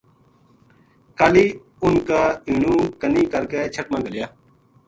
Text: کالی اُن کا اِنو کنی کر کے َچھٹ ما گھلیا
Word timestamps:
کالی 1.17 1.45
اُن 1.83 1.93
کا 2.07 2.21
اِنو 2.47 2.73
کنی 2.99 3.23
کر 3.31 3.43
کے 3.51 3.59
َچھٹ 3.73 3.85
ما 3.91 3.97
گھلیا 4.05 4.27